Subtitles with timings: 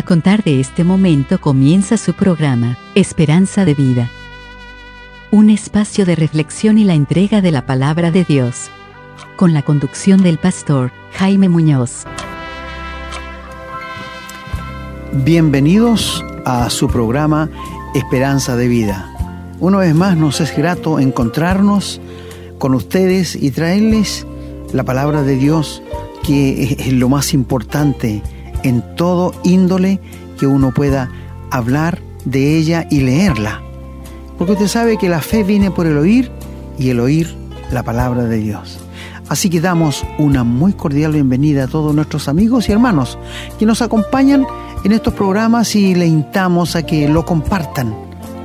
[0.00, 4.08] A contar de este momento comienza su programa, Esperanza de Vida.
[5.30, 8.70] Un espacio de reflexión y la entrega de la palabra de Dios.
[9.36, 12.04] Con la conducción del pastor Jaime Muñoz.
[15.12, 17.50] Bienvenidos a su programa
[17.94, 19.06] Esperanza de Vida.
[19.58, 22.00] Una vez más nos es grato encontrarnos
[22.56, 24.26] con ustedes y traerles
[24.72, 25.82] la palabra de Dios
[26.22, 28.22] que es lo más importante
[28.62, 30.00] en todo índole
[30.38, 31.10] que uno pueda
[31.50, 33.62] hablar de ella y leerla.
[34.38, 36.30] Porque usted sabe que la fe viene por el oír
[36.78, 37.34] y el oír
[37.70, 38.78] la palabra de Dios.
[39.28, 43.16] Así que damos una muy cordial bienvenida a todos nuestros amigos y hermanos
[43.58, 44.46] que nos acompañan
[44.82, 47.94] en estos programas y le invitamos a que lo compartan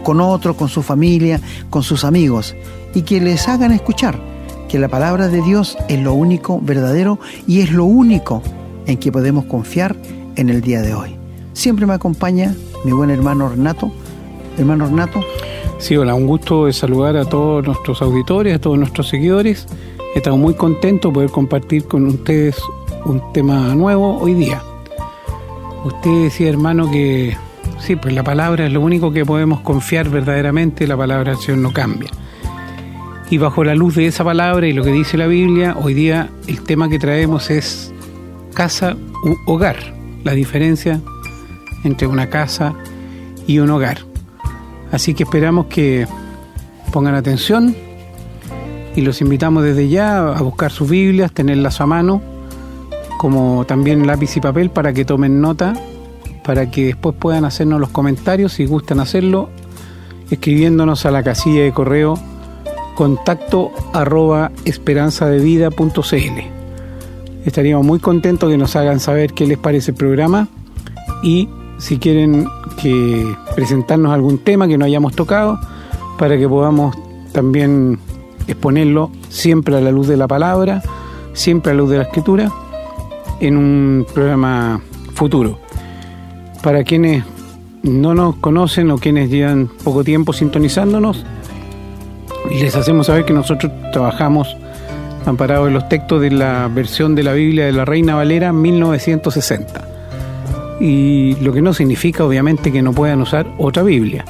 [0.04, 2.56] con otros, con su familia, con sus amigos
[2.94, 4.20] y que les hagan escuchar
[4.70, 8.44] que la palabra de Dios es lo único verdadero y es lo único
[8.88, 9.96] en que podemos confiar
[10.36, 11.16] en el día de hoy.
[11.54, 13.92] Siempre me acompaña mi buen hermano Renato.
[14.58, 15.22] Hermano Renato.
[15.80, 19.68] Sí, hola, un gusto saludar a todos nuestros auditores, a todos nuestros seguidores.
[20.16, 22.58] Estamos muy contentos de poder compartir con ustedes
[23.06, 24.62] un tema nuevo hoy día.
[25.84, 27.36] Usted decía, hermano, que
[27.80, 31.74] sí, pues la palabra es lo único que podemos confiar verdaderamente, la palabra acción no
[31.74, 32.10] cambia.
[33.30, 36.30] Y bajo la luz de esa palabra y lo que dice la Biblia, hoy día
[36.48, 37.94] el tema que traemos es
[38.56, 39.76] casa u hogar,
[40.24, 41.00] la diferencia
[41.84, 42.74] entre una casa
[43.46, 44.00] y un hogar.
[44.92, 46.08] Así que esperamos que
[46.92, 47.76] pongan atención
[48.96, 52.22] y los invitamos desde ya a buscar sus Biblias, tenerlas a mano,
[53.20, 55.74] como también lápiz y papel para que tomen nota,
[56.44, 59.50] para que después puedan hacernos los comentarios si gustan hacerlo,
[60.32, 62.18] escribiéndonos a la casilla de correo
[62.96, 66.55] contacto arroba esperanzadevida.cl.
[67.46, 70.48] Estaríamos muy contentos que nos hagan saber qué les parece el programa
[71.22, 71.48] y
[71.78, 72.48] si quieren
[72.82, 75.60] que presentarnos algún tema que no hayamos tocado
[76.18, 76.96] para que podamos
[77.34, 78.00] también
[78.48, 80.82] exponerlo siempre a la luz de la palabra,
[81.34, 82.52] siempre a la luz de la escritura,
[83.40, 84.82] en un programa
[85.14, 85.60] futuro.
[86.64, 87.24] Para quienes
[87.84, 91.24] no nos conocen o quienes llevan poco tiempo sintonizándonos,
[92.50, 94.56] les hacemos saber que nosotros trabajamos
[95.28, 99.88] amparado en los textos de la versión de la Biblia de la Reina Valera 1960.
[100.80, 104.26] Y lo que no significa obviamente que no puedan usar otra Biblia.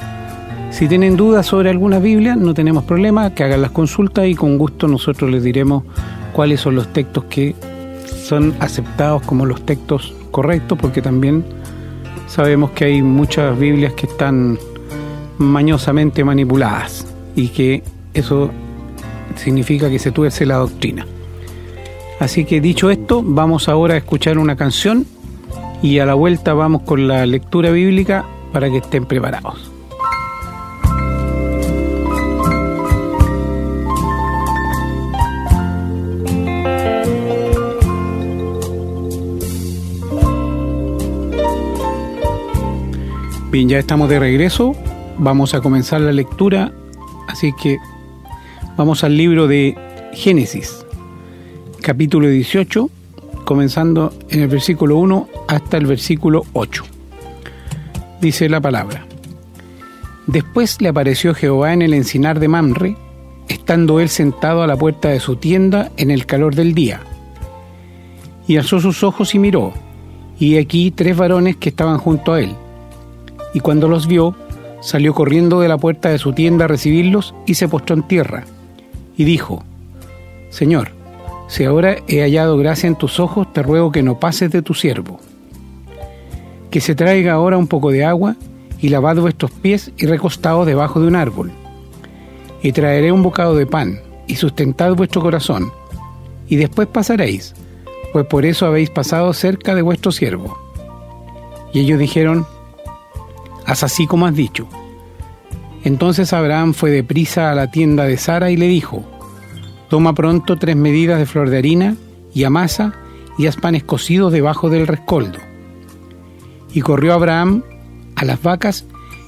[0.70, 4.58] Si tienen dudas sobre alguna Biblia, no tenemos problema, que hagan las consultas y con
[4.58, 5.84] gusto nosotros les diremos
[6.32, 7.54] cuáles son los textos que
[8.04, 11.44] son aceptados como los textos correctos, porque también
[12.26, 14.58] sabemos que hay muchas Biblias que están
[15.38, 18.50] mañosamente manipuladas y que eso
[19.34, 21.06] significa que se tuerce la doctrina.
[22.20, 25.06] Así que dicho esto, vamos ahora a escuchar una canción
[25.82, 29.70] y a la vuelta vamos con la lectura bíblica para que estén preparados.
[43.50, 44.74] Bien, ya estamos de regreso.
[45.18, 46.72] Vamos a comenzar la lectura,
[47.26, 47.78] así que
[48.76, 49.74] Vamos al libro de
[50.12, 50.84] Génesis,
[51.80, 52.90] capítulo 18,
[53.46, 56.84] comenzando en el versículo 1 hasta el versículo 8.
[58.20, 59.06] Dice la palabra.
[60.26, 62.96] Después le apareció Jehová en el encinar de Mamre,
[63.48, 67.00] estando él sentado a la puerta de su tienda en el calor del día.
[68.46, 69.72] Y alzó sus ojos y miró,
[70.38, 72.54] y aquí tres varones que estaban junto a él.
[73.54, 74.36] Y cuando los vio,
[74.82, 78.44] salió corriendo de la puerta de su tienda a recibirlos y se postró en tierra
[79.16, 79.64] y dijo,
[80.50, 80.90] Señor,
[81.48, 84.74] si ahora he hallado gracia en tus ojos, te ruego que no pases de tu
[84.74, 85.20] siervo.
[86.70, 88.36] Que se traiga ahora un poco de agua
[88.80, 91.52] y lavad vuestros pies y recostados debajo de un árbol.
[92.62, 95.70] Y traeré un bocado de pan y sustentad vuestro corazón,
[96.48, 97.54] y después pasaréis,
[98.12, 100.58] pues por eso habéis pasado cerca de vuestro siervo.
[101.72, 102.46] Y ellos dijeron,
[103.66, 104.68] haz así como has dicho.
[105.86, 109.04] Entonces Abraham fue deprisa a la tienda de Sara y le dijo,
[109.88, 111.94] Toma pronto tres medidas de flor de harina
[112.34, 112.92] y amasa
[113.38, 115.38] y haz panes cocidos debajo del rescoldo.
[116.74, 117.62] Y corrió Abraham
[118.16, 118.84] a las vacas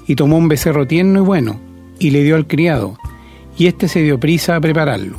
[0.08, 1.60] y tomó un becerro tierno y bueno
[2.00, 2.99] y le dio al criado,
[3.56, 5.19] y éste se dio prisa a prepararlo.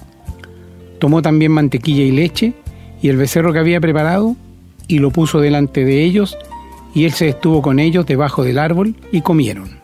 [0.99, 2.53] Tomó también mantequilla y leche
[3.01, 4.35] y el becerro que había preparado
[4.89, 6.37] y lo puso delante de ellos,
[6.93, 9.78] y él se estuvo con ellos debajo del árbol y comieron.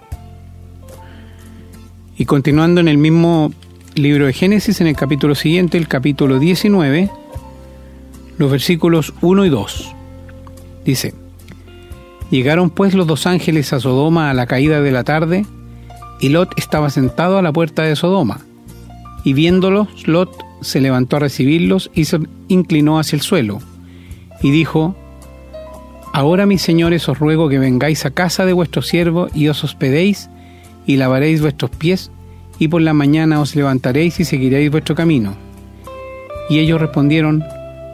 [2.18, 3.52] Y continuando en el mismo
[3.96, 7.10] libro de Génesis, en el capítulo siguiente, el capítulo 19,
[8.38, 9.96] los versículos 1 y 2.
[10.86, 11.14] Dice,
[12.32, 15.46] Llegaron pues los dos ángeles a Sodoma a la caída de la tarde,
[16.22, 18.40] y Lot estaba sentado a la puerta de Sodoma.
[19.26, 20.32] Y viéndolos, Lot
[20.62, 23.60] se levantó a recibirlos y se inclinó hacia el suelo,
[24.42, 24.96] y dijo,
[26.14, 30.30] Ahora mis señores os ruego que vengáis a casa de vuestro siervo y os hospedéis,
[30.86, 32.12] y lavaréis vuestros pies,
[32.60, 35.36] y por la mañana os levantaréis y seguiréis vuestro camino.
[36.50, 37.44] Y ellos respondieron,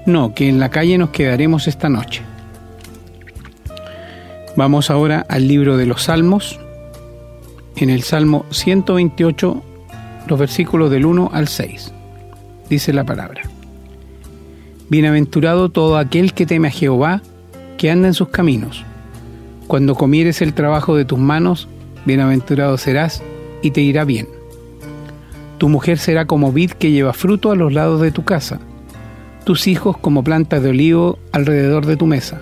[0.05, 2.21] No, que en la calle nos quedaremos esta noche.
[4.55, 6.59] Vamos ahora al libro de los Salmos,
[7.77, 9.63] en el Salmo 128,
[10.27, 11.93] los versículos del 1 al 6.
[12.69, 13.41] Dice la palabra.
[14.89, 17.21] Bienaventurado todo aquel que teme a Jehová,
[17.77, 18.83] que anda en sus caminos.
[19.67, 21.69] Cuando comieres el trabajo de tus manos,
[22.05, 23.21] bienaventurado serás
[23.61, 24.27] y te irá bien.
[25.57, 28.59] Tu mujer será como vid que lleva fruto a los lados de tu casa,
[29.43, 32.41] tus hijos como plantas de olivo alrededor de tu mesa.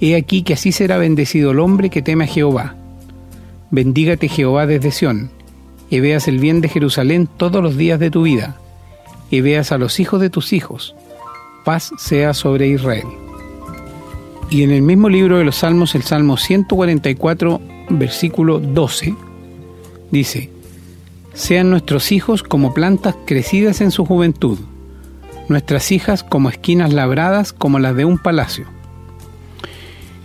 [0.00, 2.74] He aquí que así será bendecido el hombre que teme a Jehová.
[3.70, 5.30] Bendígate Jehová desde Sión,
[5.90, 8.56] y veas el bien de Jerusalén todos los días de tu vida,
[9.30, 10.94] y veas a los hijos de tus hijos.
[11.64, 13.06] Paz sea sobre Israel.
[14.50, 19.14] Y en el mismo libro de los Salmos, el Salmo 144, versículo 12,
[20.10, 20.50] dice,
[21.34, 24.58] Sean nuestros hijos como plantas crecidas en su juventud,
[25.48, 28.66] nuestras hijas como esquinas labradas como las de un palacio.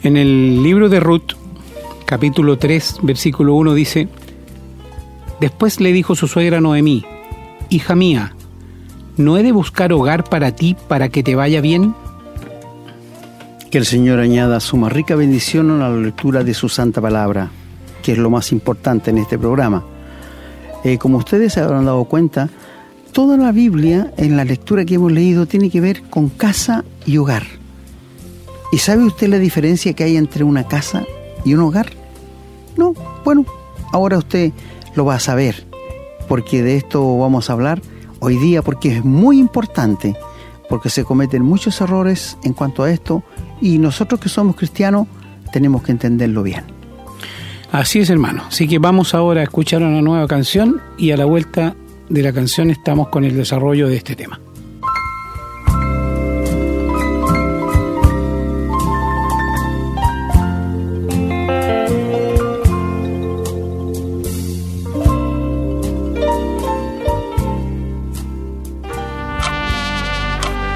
[0.03, 1.33] En el libro de Ruth,
[2.05, 4.07] capítulo 3, versículo 1 dice,
[5.39, 7.05] Después le dijo su suegra Noemí,
[7.69, 8.35] Hija mía,
[9.17, 11.95] ¿no he de buscar hogar para ti para que te vaya bien?
[13.71, 17.51] Que el Señor añada su más rica bendición a la lectura de su santa palabra,
[18.01, 19.85] que es lo más importante en este programa.
[20.83, 22.49] Eh, como ustedes se habrán dado cuenta,
[23.11, 27.17] toda la Biblia en la lectura que hemos leído tiene que ver con casa y
[27.17, 27.43] hogar.
[28.71, 31.05] ¿Y sabe usted la diferencia que hay entre una casa
[31.45, 31.91] y un hogar?
[32.75, 33.45] No, bueno,
[33.91, 34.51] ahora usted
[34.95, 35.67] lo va a saber,
[36.27, 37.83] porque de esto vamos a hablar
[38.19, 40.15] hoy día, porque es muy importante,
[40.69, 43.23] porque se cometen muchos errores en cuanto a esto,
[43.61, 45.07] y nosotros que somos cristianos
[45.51, 46.63] tenemos que entenderlo bien.
[47.71, 48.43] Así es, hermano.
[48.47, 51.75] Así que vamos ahora a escuchar una nueva canción y a la vuelta
[52.09, 54.39] de la canción estamos con el desarrollo de este tema.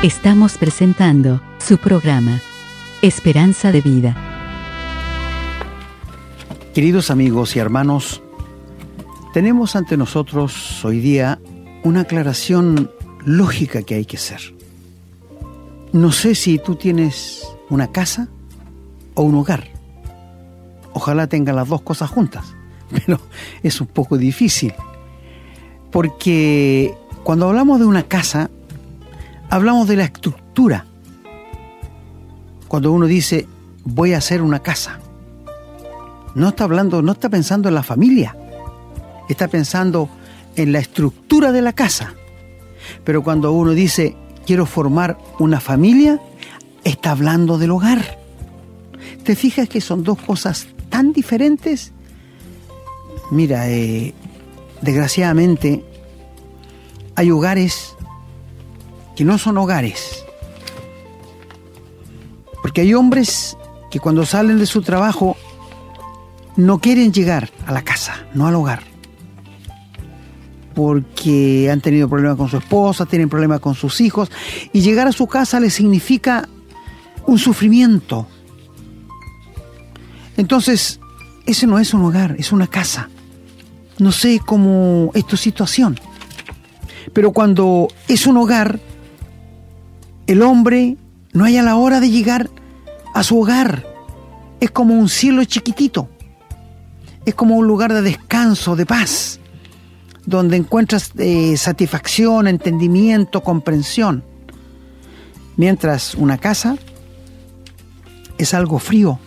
[0.03, 2.41] Estamos presentando su programa,
[3.03, 4.15] Esperanza de Vida.
[6.73, 8.21] Queridos amigos y hermanos,
[9.33, 11.37] tenemos ante nosotros hoy día
[11.83, 12.89] una aclaración
[13.25, 14.39] lógica que hay que hacer.
[15.91, 18.29] No sé si tú tienes una casa
[19.15, 19.67] o un hogar.
[20.93, 22.55] Ojalá tenga las dos cosas juntas,
[22.89, 23.19] pero
[23.63, 24.73] es un poco difícil.
[25.91, 26.95] Porque
[27.25, 28.49] cuando hablamos de una casa,
[29.49, 30.85] hablamos de la estructura.
[32.73, 33.45] Cuando uno dice,
[33.85, 34.99] voy a hacer una casa,
[36.33, 38.35] no está hablando, no está pensando en la familia,
[39.29, 40.09] está pensando
[40.55, 42.15] en la estructura de la casa.
[43.03, 44.15] Pero cuando uno dice,
[44.47, 46.19] quiero formar una familia,
[46.83, 48.17] está hablando del hogar.
[49.23, 51.91] ¿Te fijas que son dos cosas tan diferentes?
[53.29, 54.15] Mira, eh,
[54.81, 55.85] desgraciadamente
[57.13, 57.95] hay hogares
[59.15, 60.22] que no son hogares.
[62.73, 63.55] Porque hay hombres
[63.91, 65.37] que cuando salen de su trabajo
[66.55, 68.81] no quieren llegar a la casa, no al hogar.
[70.73, 74.31] Porque han tenido problemas con su esposa, tienen problemas con sus hijos,
[74.71, 76.49] y llegar a su casa les significa
[77.27, 78.25] un sufrimiento.
[80.35, 80.99] Entonces,
[81.45, 83.11] ese no es un hogar, es una casa.
[83.99, 85.99] No sé cómo es tu situación.
[87.13, 88.79] Pero cuando es un hogar,
[90.25, 90.97] el hombre
[91.33, 92.49] no hay a la hora de llegar
[93.13, 93.85] a su hogar.
[94.59, 96.09] Es como un cielo chiquitito.
[97.25, 99.39] Es como un lugar de descanso, de paz,
[100.25, 104.23] donde encuentras eh, satisfacción, entendimiento, comprensión.
[105.55, 106.75] Mientras una casa
[108.37, 109.19] es algo frío,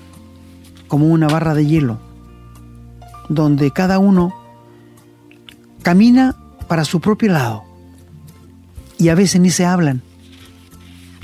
[0.89, 1.99] como una barra de hielo,
[3.29, 4.35] donde cada uno
[5.83, 6.37] camina
[6.69, 7.65] para su propio lado
[8.99, 10.03] y a veces ni se hablan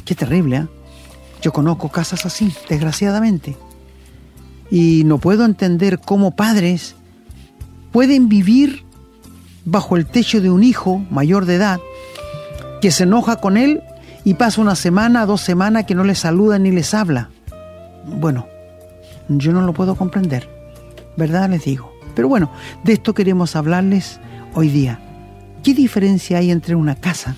[0.04, 0.66] Qué terrible, ¿eh?
[1.42, 3.56] Yo conozco casas así, desgraciadamente.
[4.70, 6.94] Y no puedo entender cómo padres
[7.90, 8.84] pueden vivir
[9.64, 11.80] bajo el techo de un hijo mayor de edad
[12.80, 13.82] que se enoja con él
[14.24, 17.30] y pasa una semana, dos semanas que no le saluda ni les habla.
[18.06, 18.46] Bueno,
[19.28, 20.48] yo no lo puedo comprender.
[21.16, 21.92] ¿Verdad les digo?
[22.14, 22.50] Pero bueno,
[22.84, 24.20] de esto queremos hablarles
[24.54, 25.00] hoy día.
[25.62, 27.36] ¿Qué diferencia hay entre una casa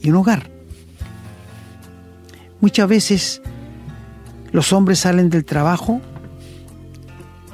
[0.00, 0.51] y un hogar?
[2.62, 3.42] Muchas veces
[4.52, 6.00] los hombres salen del trabajo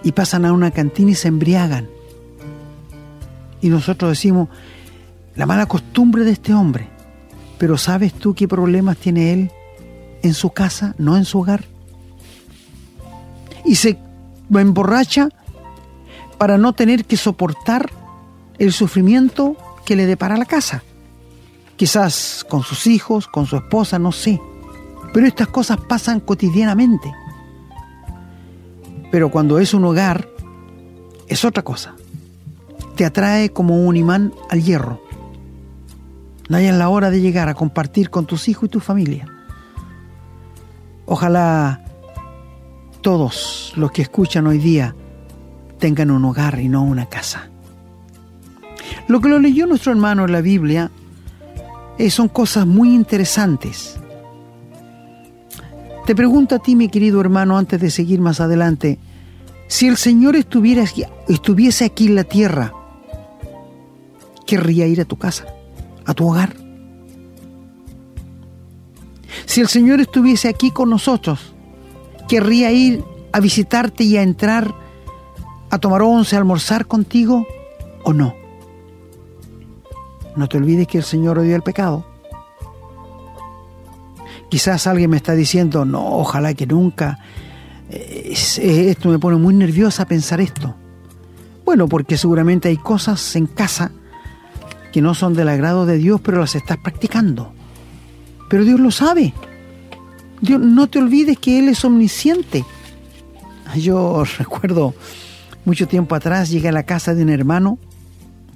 [0.04, 1.88] y pasan a una cantina y se embriagan.
[3.62, 4.50] Y nosotros decimos,
[5.34, 6.90] la mala costumbre de este hombre.
[7.56, 9.50] Pero ¿sabes tú qué problemas tiene él
[10.22, 11.64] en su casa, no en su hogar?
[13.64, 13.98] Y se
[14.54, 15.30] emborracha
[16.36, 17.90] para no tener que soportar
[18.58, 20.82] el sufrimiento que le depara la casa.
[21.76, 24.38] Quizás con sus hijos, con su esposa, no sé.
[25.12, 27.12] Pero estas cosas pasan cotidianamente.
[29.10, 30.28] Pero cuando es un hogar,
[31.26, 31.94] es otra cosa.
[32.96, 35.02] Te atrae como un imán al hierro.
[36.48, 39.26] No hay la hora de llegar a compartir con tus hijos y tu familia.
[41.04, 41.84] Ojalá
[43.00, 44.94] todos los que escuchan hoy día
[45.78, 47.48] tengan un hogar y no una casa.
[49.06, 50.90] Lo que lo leyó nuestro hermano en la Biblia
[51.98, 53.98] eh, son cosas muy interesantes.
[56.08, 58.98] Te pregunto a ti, mi querido hermano, antes de seguir más adelante,
[59.66, 60.82] si el Señor estuviera
[61.28, 62.72] estuviese aquí en la tierra,
[64.46, 65.44] ¿querría ir a tu casa,
[66.06, 66.56] a tu hogar?
[69.44, 71.52] Si el Señor estuviese aquí con nosotros,
[72.26, 74.74] ¿querría ir a visitarte y a entrar
[75.68, 77.46] a tomar once, a almorzar contigo
[78.04, 78.34] o no?
[80.36, 82.06] No te olvides que el Señor odió el pecado.
[84.48, 87.18] Quizás alguien me está diciendo, no, ojalá que nunca.
[87.90, 90.74] esto me pone muy nerviosa pensar esto.
[91.64, 93.92] Bueno, porque seguramente hay cosas en casa
[94.92, 97.52] que no son del agrado de Dios, pero las estás practicando.
[98.48, 99.34] Pero Dios lo sabe.
[100.40, 102.64] Dios, no te olvides que Él es omnisciente.
[103.76, 104.94] Yo recuerdo
[105.64, 107.78] mucho tiempo atrás llegué a la casa de un hermano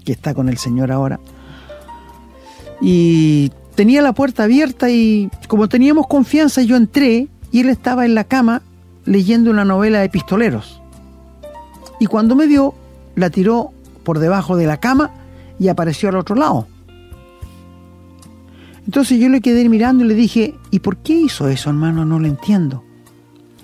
[0.04, 1.20] que está con el Señor ahora
[2.82, 8.14] y tenía la puerta abierta y como teníamos confianza yo entré y él estaba en
[8.14, 8.62] la cama
[9.04, 10.80] leyendo una novela de pistoleros.
[11.98, 12.74] Y cuando me vio,
[13.14, 13.70] la tiró
[14.04, 15.10] por debajo de la cama
[15.58, 16.66] y apareció al otro lado.
[18.86, 22.04] Entonces yo le quedé mirando y le dije, ¿y por qué hizo eso, hermano?
[22.04, 22.82] No lo entiendo.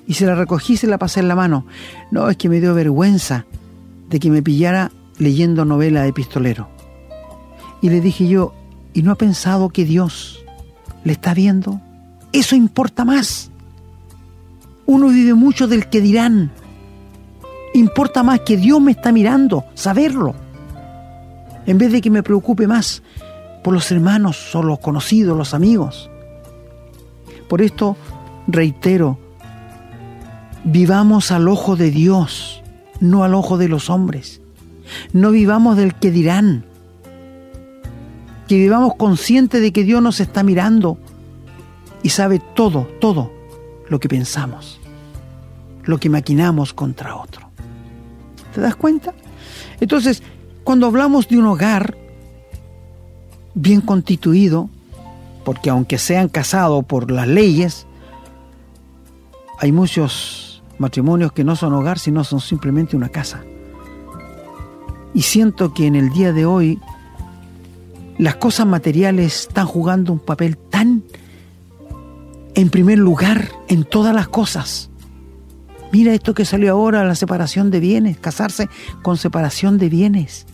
[0.06, 1.66] Y se la recogí y se la pasé en la mano.
[2.10, 3.44] No, es que me dio vergüenza
[4.08, 6.68] de que me pillara leyendo novela de pistolero.
[7.82, 8.54] Y le dije yo,
[8.92, 10.44] y no ha pensado que Dios
[11.04, 11.80] le está viendo,
[12.32, 13.50] eso importa más.
[14.86, 16.50] Uno vive mucho del que dirán.
[17.74, 20.34] Importa más que Dios me está mirando, saberlo.
[21.66, 23.02] En vez de que me preocupe más
[23.62, 26.10] por los hermanos o los conocidos, los amigos.
[27.48, 27.96] Por esto
[28.46, 29.18] reitero,
[30.64, 32.62] vivamos al ojo de Dios,
[33.00, 34.40] no al ojo de los hombres.
[35.12, 36.64] No vivamos del que dirán,
[38.48, 40.98] que vivamos conscientes de que Dios nos está mirando
[42.02, 43.30] y sabe todo, todo
[43.88, 44.80] lo que pensamos,
[45.84, 47.48] lo que maquinamos contra otro.
[48.54, 49.14] ¿Te das cuenta?
[49.80, 50.22] Entonces,
[50.64, 51.96] cuando hablamos de un hogar
[53.54, 54.70] bien constituido,
[55.44, 57.86] porque aunque sean casados por las leyes,
[59.60, 63.42] hay muchos matrimonios que no son hogar, sino son simplemente una casa.
[65.14, 66.78] Y siento que en el día de hoy
[68.18, 71.04] las cosas materiales están jugando un papel tan
[72.54, 74.90] en primer lugar en todas las cosas.
[75.92, 78.68] Mira esto que salió ahora, la separación de bienes, casarse
[79.02, 80.46] con separación de bienes.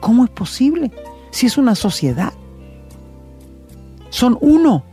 [0.00, 0.92] ¿Cómo es posible?
[1.30, 2.32] Si es una sociedad.
[4.10, 4.84] Son uno.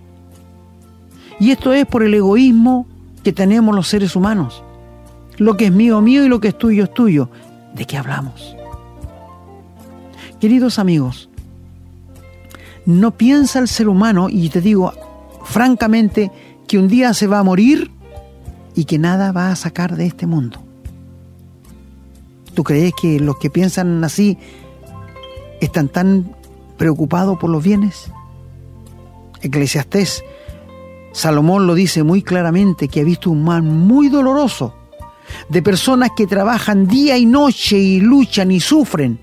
[1.40, 2.88] Y esto es por el egoísmo
[3.24, 4.64] que tenemos los seres humanos.
[5.38, 7.30] Lo que es mío, mío y lo que es tuyo, es tuyo.
[7.74, 8.56] ¿De qué hablamos?
[10.40, 11.30] Queridos amigos,
[12.86, 14.94] no piensa el ser humano, y te digo
[15.44, 16.32] francamente,
[16.68, 17.92] que un día se va a morir
[18.76, 20.62] y que nada va a sacar de este mundo.
[22.54, 24.38] ¿Tú crees que los que piensan así
[25.62, 26.36] están tan
[26.78, 28.12] preocupados por los bienes?
[29.42, 30.24] Eclesiastés,
[31.12, 34.74] Salomón lo dice muy claramente, que ha visto un mal muy doloroso
[35.50, 39.20] de personas que trabajan día y noche y luchan y sufren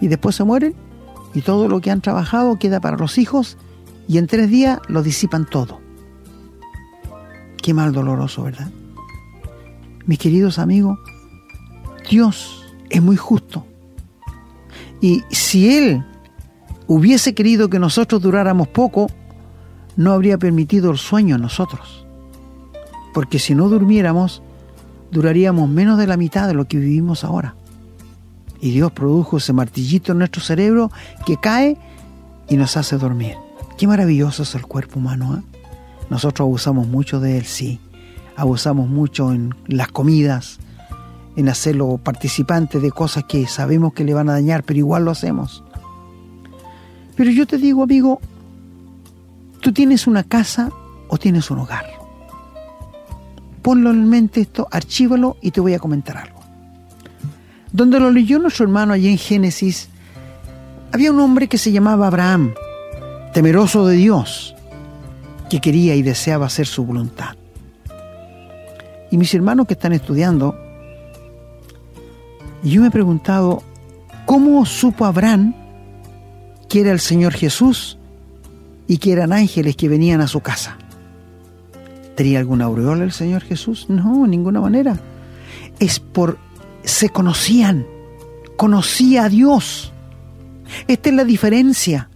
[0.00, 0.85] y después se mueren
[1.36, 3.58] y todo lo que han trabajado queda para los hijos
[4.08, 5.82] y en tres días lo disipan todo.
[7.62, 8.70] Qué mal doloroso, ¿verdad?
[10.06, 10.98] Mis queridos amigos,
[12.08, 13.66] Dios es muy justo.
[15.02, 16.02] Y si Él
[16.86, 19.08] hubiese querido que nosotros duráramos poco,
[19.94, 22.06] no habría permitido el sueño nosotros.
[23.12, 24.42] porque si no durmiéramos,
[25.10, 27.56] duraríamos menos de la mitad de lo que vivimos ahora.
[28.60, 30.90] Y Dios produjo ese martillito en nuestro cerebro
[31.24, 31.76] que cae
[32.48, 33.34] y nos hace dormir.
[33.78, 35.36] Qué maravilloso es el cuerpo humano.
[35.36, 35.60] ¿eh?
[36.10, 37.80] Nosotros abusamos mucho de él, sí.
[38.36, 40.58] Abusamos mucho en las comidas,
[41.36, 45.10] en hacerlo participante de cosas que sabemos que le van a dañar, pero igual lo
[45.10, 45.62] hacemos.
[47.16, 48.20] Pero yo te digo, amigo,
[49.60, 50.70] tú tienes una casa
[51.08, 51.86] o tienes un hogar.
[53.62, 56.35] Ponlo en mente esto, archívalo y te voy a comentar algo.
[57.76, 59.90] Donde lo leyó nuestro hermano allí en Génesis,
[60.92, 62.54] había un hombre que se llamaba Abraham,
[63.34, 64.56] temeroso de Dios,
[65.50, 67.36] que quería y deseaba hacer su voluntad.
[69.10, 70.58] Y mis hermanos que están estudiando,
[72.62, 73.62] yo me he preguntado,
[74.24, 75.54] ¿cómo supo Abraham
[76.70, 77.98] que era el Señor Jesús
[78.88, 80.78] y que eran ángeles que venían a su casa?
[82.14, 83.84] ¿Tenía alguna aureola el Señor Jesús?
[83.90, 84.98] No, en ninguna manera.
[85.78, 86.45] Es por...
[86.86, 87.86] se conocían,
[88.56, 89.92] conocía a Dios.
[90.88, 92.08] Esta es la diferencia.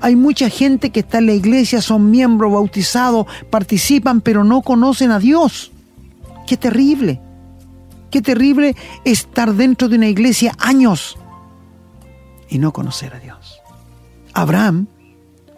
[0.00, 5.10] Hay mucha gente que está en la iglesia, son miembros bautizados, participan, pero no conocen
[5.10, 5.72] a Dios.
[6.46, 7.20] Qué terrible.
[8.10, 11.18] Qué terrible estar dentro de una iglesia años
[12.48, 13.60] y no conocer a Dios.
[14.34, 14.86] Abraham,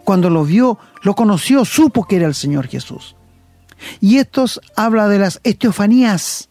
[0.05, 3.15] cuando lo vio, lo conoció, supo que era el Señor Jesús.
[3.99, 6.50] Y estos habla de las esteofanías.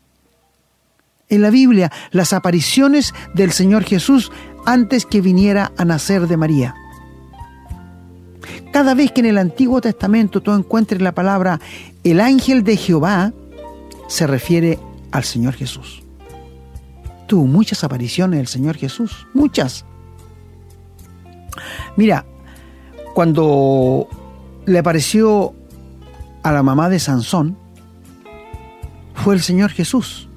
[1.30, 4.30] En la Biblia, las apariciones del Señor Jesús
[4.66, 6.74] antes que viniera a nacer de María.
[8.72, 11.60] Cada vez que en el Antiguo Testamento tú encuentres la palabra
[12.04, 13.32] el ángel de Jehová,
[14.08, 14.78] se refiere
[15.12, 16.02] al Señor Jesús.
[17.26, 19.84] Tuvo muchas apariciones del Señor Jesús, muchas.
[21.96, 22.24] Mira,
[23.14, 24.08] cuando
[24.66, 25.54] le apareció
[26.42, 27.56] a la mamá de Sansón,
[29.14, 30.29] fue el Señor Jesús.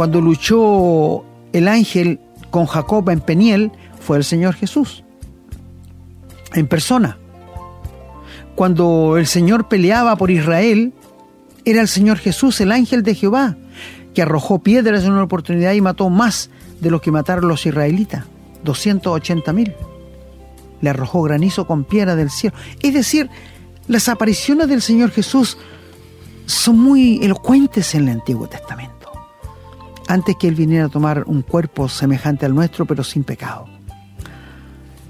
[0.00, 5.04] Cuando luchó el ángel con Jacob en Peniel, fue el Señor Jesús,
[6.54, 7.18] en persona.
[8.54, 10.94] Cuando el Señor peleaba por Israel,
[11.66, 13.58] era el Señor Jesús, el ángel de Jehová,
[14.14, 16.48] que arrojó piedras en una oportunidad y mató más
[16.80, 18.24] de los que mataron los israelitas,
[18.64, 19.74] 280 mil.
[20.80, 22.56] Le arrojó granizo con piedra del cielo.
[22.80, 23.28] Es decir,
[23.86, 25.58] las apariciones del Señor Jesús
[26.46, 28.99] son muy elocuentes en el Antiguo Testamento.
[30.10, 33.68] Antes que Él viniera a tomar un cuerpo semejante al nuestro, pero sin pecado.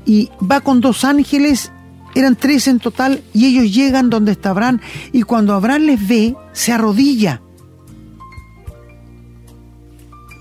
[0.04, 1.72] Y va con dos ángeles
[2.14, 6.36] eran tres en total y ellos llegan donde está Abraham y cuando Abraham les ve,
[6.52, 7.40] se arrodilla.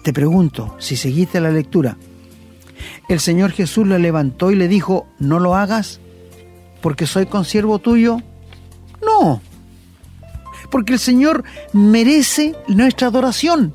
[0.04, 1.98] Te pregunto, si seguiste la lectura,
[3.08, 6.02] el Señor Jesús le levantó y le dijo, no lo hagas
[6.82, 8.18] porque soy consiervo tuyo.
[9.06, 9.42] No,
[10.70, 13.74] porque el Señor merece nuestra adoración.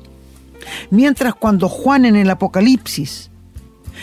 [0.89, 3.29] Mientras cuando Juan en el Apocalipsis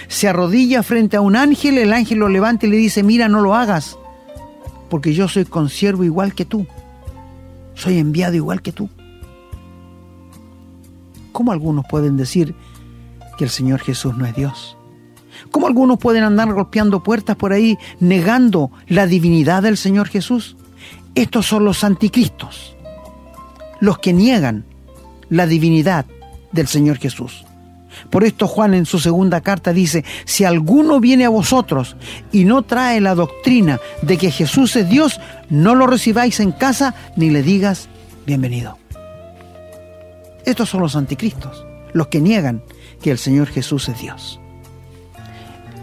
[0.08, 3.40] se arrodilla frente a un ángel, el ángel lo levanta y le dice, mira, no
[3.40, 3.98] lo hagas,
[4.88, 6.66] porque yo soy consiervo igual que tú,
[7.74, 8.88] soy enviado igual que tú.
[11.32, 12.54] ¿Cómo algunos pueden decir
[13.38, 14.76] que el Señor Jesús no es Dios?
[15.50, 20.56] ¿Cómo algunos pueden andar golpeando puertas por ahí negando la divinidad del Señor Jesús?
[21.14, 22.76] Estos son los anticristos,
[23.80, 24.64] los que niegan
[25.28, 26.06] la divinidad
[26.52, 27.44] del Señor Jesús.
[28.10, 31.96] Por esto Juan en su segunda carta dice, si alguno viene a vosotros
[32.32, 36.94] y no trae la doctrina de que Jesús es Dios, no lo recibáis en casa
[37.16, 37.88] ni le digas
[38.26, 38.78] bienvenido.
[40.44, 42.62] Estos son los anticristos, los que niegan
[43.00, 44.40] que el Señor Jesús es Dios.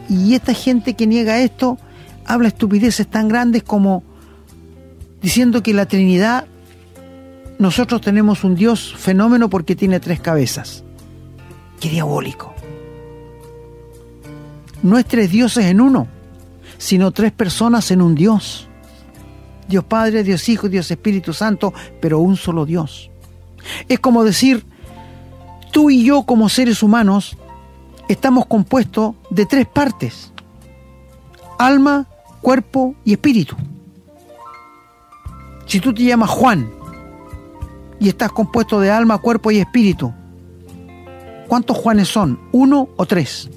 [0.09, 1.77] Y esta gente que niega esto
[2.25, 4.03] habla estupideces tan grandes como
[5.21, 6.45] diciendo que la Trinidad,
[7.59, 10.85] nosotros tenemos un Dios fenómeno porque tiene tres cabezas.
[11.81, 12.55] Qué diabólico.
[14.81, 16.07] No es tres dioses en uno,
[16.77, 18.69] sino tres personas en un Dios.
[19.67, 23.11] Dios Padre, Dios Hijo, Dios Espíritu Santo, pero un solo Dios.
[23.89, 24.65] Es como decir,
[25.73, 27.37] tú y yo como seres humanos
[28.07, 30.31] estamos compuestos de tres partes.
[31.57, 32.07] Alma,
[32.41, 33.57] cuerpo y espíritu.
[35.65, 36.78] Si tú te llamas Juan
[37.99, 40.13] y estás compuesto de alma, cuerpo y espíritu,
[41.49, 42.39] ¿Cuántos Juanes son?
[42.51, 43.49] ¿Uno o tres?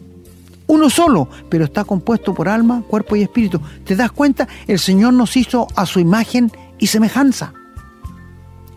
[0.67, 3.61] Uno solo, pero está compuesto por alma, cuerpo y espíritu.
[3.85, 4.49] ¿Te das cuenta?
[4.67, 7.53] El Señor nos hizo a su imagen y semejanza.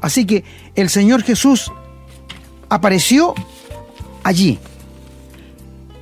[0.02, 0.44] Así que
[0.76, 1.72] el Señor Jesús
[2.68, 3.34] apareció
[4.24, 4.60] allí.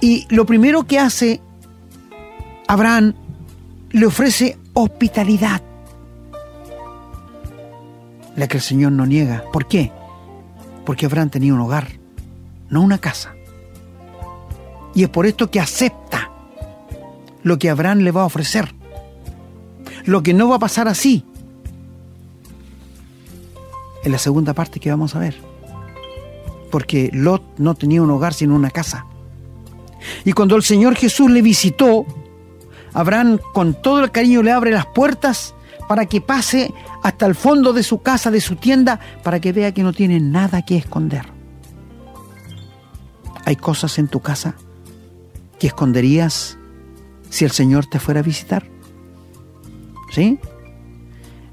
[0.02, 1.40] Y lo primero que hace
[2.68, 3.14] Abraham
[3.92, 5.62] le ofrece hospitalidad.
[8.36, 9.44] La que el Señor no niega.
[9.52, 9.92] ¿Por qué?
[10.86, 11.88] Porque Abraham tenía un hogar,
[12.70, 13.34] no una casa.
[14.96, 16.32] Y es por esto que acepta
[17.44, 18.74] lo que Abraham le va a ofrecer.
[20.06, 21.26] Lo que no va a pasar así.
[24.04, 25.36] En la segunda parte que vamos a ver.
[26.72, 29.06] Porque Lot no tenía un hogar sino una casa.
[30.26, 32.06] Y cuando el Señor Jesús le visitó,
[32.94, 35.56] Abraham con todo el cariño le abre las puertas
[35.88, 39.74] para que pase hasta el fondo de su casa, de su tienda, para que vea
[39.74, 41.26] que no tiene nada que esconder.
[43.46, 44.56] Hay cosas en tu casa
[45.60, 46.58] que esconderías
[47.30, 48.66] si el Señor te fuera a visitar.
[50.12, 50.40] ¿Sí?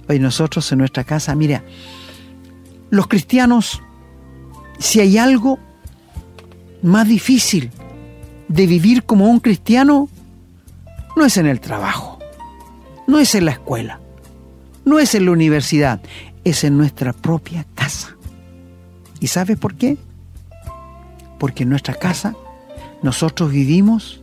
[0.09, 1.65] Hoy nosotros en nuestra casa, mira,
[2.91, 3.83] los cristianos,
[4.79, 5.59] si hay algo
[6.83, 7.71] más difícil
[8.49, 10.09] de vivir como un cristiano,
[11.17, 12.19] no es en el trabajo,
[13.07, 14.00] no es en la escuela,
[14.91, 16.01] no es en la universidad,
[16.45, 18.17] es en nuestra propia casa.
[19.21, 19.97] ¿Y sabes por qué?
[21.39, 22.35] Porque en nuestra casa
[23.01, 24.21] nosotros vivimos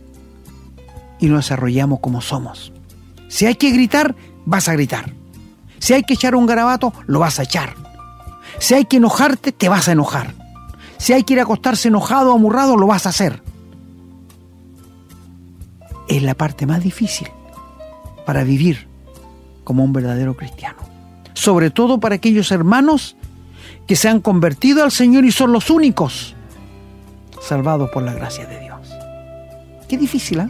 [1.18, 2.72] y nos desarrollamos como somos.
[3.28, 5.12] Si hay que gritar, vas a gritar.
[5.78, 7.74] Si hay que echar un garabato, lo vas a echar.
[8.58, 10.34] Si hay que enojarte, te vas a enojar.
[10.98, 13.42] Si hay que ir a acostarse enojado o amurrado, lo vas a hacer.
[16.08, 17.28] Es la parte más difícil
[18.26, 18.87] para vivir
[19.68, 20.78] como un verdadero cristiano.
[21.34, 23.16] Sobre todo para aquellos hermanos
[23.86, 26.34] que se han convertido al Señor y son los únicos
[27.42, 28.78] salvados por la gracia de Dios.
[29.86, 30.48] Qué difícil, ¿eh?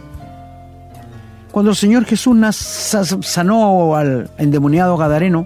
[1.51, 5.45] Cuando el Señor Jesús sanó al endemoniado Gadareno,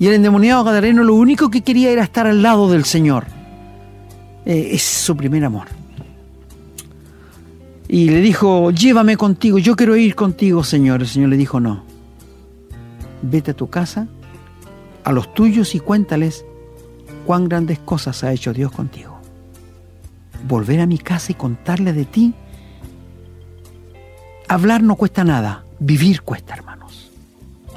[0.00, 3.26] y el endemoniado Gadareno lo único que quería era estar al lado del Señor.
[4.44, 5.68] Eh, es su primer amor.
[7.86, 11.02] Y le dijo, llévame contigo, yo quiero ir contigo, Señor.
[11.02, 11.89] El Señor le dijo, no.
[13.22, 14.08] Vete a tu casa,
[15.04, 16.44] a los tuyos y cuéntales
[17.26, 19.18] cuán grandes cosas ha hecho Dios contigo.
[20.48, 22.34] Volver a mi casa y contarle de ti.
[24.48, 27.10] Hablar no cuesta nada, vivir cuesta, hermanos.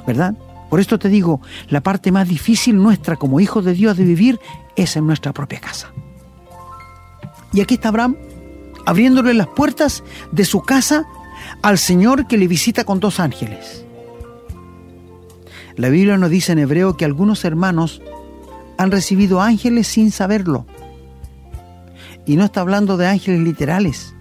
[0.06, 0.34] ¿Verdad?
[0.70, 4.40] Por esto te digo, la parte más difícil nuestra como hijos de Dios de vivir
[4.76, 5.92] es en nuestra propia casa.
[7.52, 8.16] Y aquí está Abraham,
[8.84, 10.02] abriéndole las puertas
[10.32, 11.04] de su casa
[11.62, 13.83] al Señor que le visita con dos ángeles.
[15.76, 18.00] La Biblia nos dice en hebreo que algunos hermanos
[18.78, 20.66] han recibido ángeles sin saberlo.
[22.26, 24.14] Y no está hablando de ángeles literales,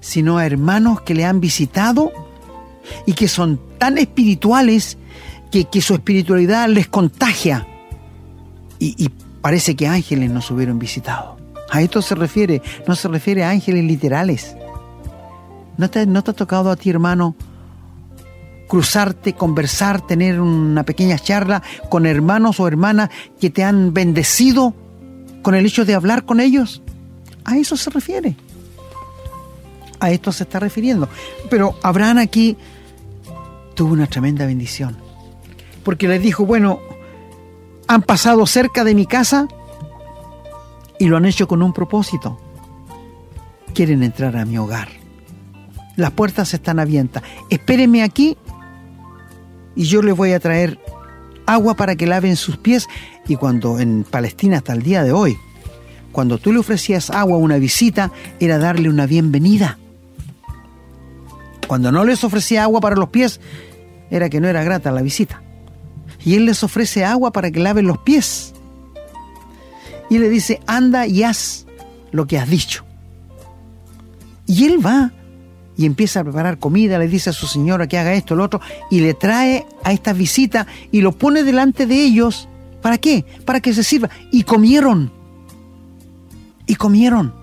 [0.00, 2.12] sino a hermanos que le han visitado
[3.06, 4.98] y que son tan espirituales
[5.50, 7.66] que, su espiritualidad les contagia.
[8.80, 9.08] Y,
[9.40, 11.36] parece que ángeles nos hubieron visitado.
[11.70, 14.56] A esto se refiere, no se refiere a ángeles literales.
[15.76, 17.34] ¿No te, ¿No te ha tocado a ti, hermano,
[18.68, 24.74] cruzarte, conversar, tener una pequeña charla con hermanos o hermanas que te han bendecido
[25.42, 26.82] con el hecho de hablar con ellos?
[27.44, 28.36] A eso se refiere.
[30.00, 31.08] A esto se está refiriendo.
[31.50, 32.56] Pero Abraham aquí
[33.74, 35.04] tuvo una tremenda bendición
[35.84, 36.80] porque les dijo, bueno,
[37.86, 39.46] han pasado cerca de mi casa
[40.98, 42.40] y lo han hecho con un propósito.
[43.74, 44.88] Quieren entrar a mi hogar.
[45.96, 47.22] Las puertas están abiertas.
[47.50, 48.36] Espérenme aquí
[49.76, 50.78] y yo les voy a traer
[51.46, 52.88] agua para que laven sus pies.
[53.26, 55.36] Y cuando en Palestina hasta el día de hoy,
[56.12, 59.78] cuando tú le ofrecías agua a una visita, era darle una bienvenida.
[61.66, 63.40] Cuando no les ofrecía agua para los pies,
[64.10, 65.44] era que no era grata la visita
[66.24, 68.54] y él les ofrece agua para que laven los pies.
[70.08, 71.66] Y le dice, anda y haz
[72.12, 72.84] lo que has dicho.
[74.46, 75.12] Y él va
[75.76, 78.60] y empieza a preparar comida, le dice a su señora que haga esto, lo otro,
[78.90, 82.48] y le trae a esta visita y lo pone delante de ellos.
[82.80, 83.24] ¿Para qué?
[83.44, 84.10] Para que se sirva.
[84.30, 85.10] Y comieron.
[86.66, 87.34] Y comieron.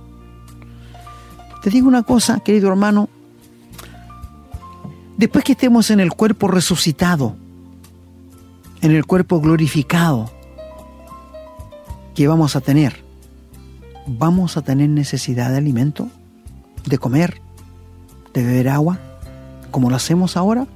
[1.62, 3.10] Te digo una cosa, querido hermano.
[5.18, 7.36] Después que estemos en el cuerpo resucitado,
[8.82, 10.32] en el cuerpo glorificado
[12.16, 13.04] que vamos a tener,
[14.08, 16.10] ¿vamos a tener necesidad de alimento?
[16.86, 17.42] ¿De comer?
[18.34, 19.00] ¿De beber agua?
[19.72, 20.68] ¿Como lo hacemos ahora?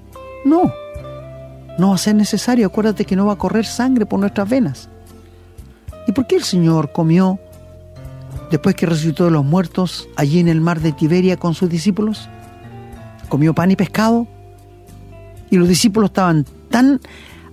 [0.45, 0.71] No,
[1.77, 2.67] no va a ser necesario.
[2.67, 4.89] Acuérdate que no va a correr sangre por nuestras venas.
[6.07, 7.39] ¿Y por qué el Señor comió
[8.51, 12.29] después que resucitó de los muertos allí en el mar de Tiberia con sus discípulos?
[13.27, 14.27] Comió pan y pescado
[15.49, 16.99] y los discípulos estaban tan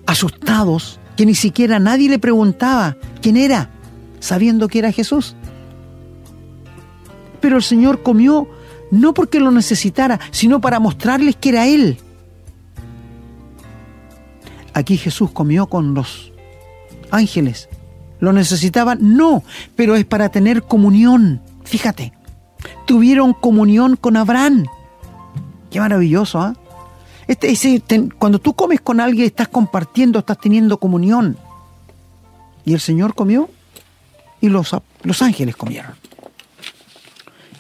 [0.07, 3.71] asustados que ni siquiera nadie le preguntaba quién era,
[4.21, 5.35] sabiendo que era Jesús.
[7.41, 8.49] Pero el Señor comió
[8.93, 11.99] no porque lo necesitara, sino para mostrarles que era Él.
[14.75, 16.31] Aquí Jesús comió con los
[17.11, 17.71] ángeles.
[18.21, 18.99] ¿Lo necesitaban?
[19.17, 19.43] No,
[19.77, 21.41] pero es para tener comunión.
[21.65, 22.13] Fíjate,
[22.87, 24.67] tuvieron comunión con Abraham.
[25.71, 26.55] Qué maravilloso, ¿ah?
[27.27, 31.39] Este, cuando tú comes con alguien, estás compartiendo, estás teniendo comunión.
[32.67, 33.49] Y el Señor comió
[34.43, 35.93] y los, los ángeles comieron.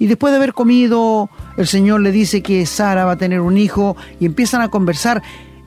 [0.02, 3.56] Y después de haber comido, el Señor le dice que Sara va a tener un
[3.56, 5.22] hijo y empiezan a conversar.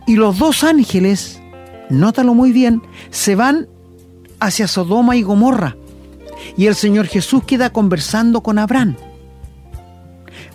[0.08, 1.42] Y los dos ángeles,
[1.90, 3.70] nótalo muy bien, se van
[4.42, 5.78] hacia Sodoma y Gomorra.
[6.58, 8.98] Y el Señor Jesús queda conversando con Abraham.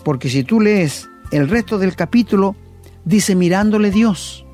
[0.05, 2.57] Porque si tú lees el resto del capítulo,
[3.07, 4.45] dice mirándole Dios,